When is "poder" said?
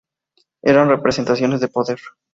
1.67-1.99